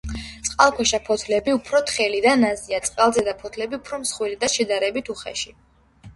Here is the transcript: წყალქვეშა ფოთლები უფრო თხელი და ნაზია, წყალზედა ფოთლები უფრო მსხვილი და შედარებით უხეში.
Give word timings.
წყალქვეშა 0.47 0.99
ფოთლები 1.09 1.53
უფრო 1.57 1.81
თხელი 1.89 2.21
და 2.27 2.33
ნაზია, 2.45 2.81
წყალზედა 2.89 3.35
ფოთლები 3.43 3.79
უფრო 3.83 4.01
მსხვილი 4.07 4.43
და 4.47 4.53
შედარებით 4.57 5.15
უხეში. 5.17 5.57